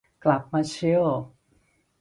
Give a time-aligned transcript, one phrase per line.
[0.23, 1.05] กลับมาชิล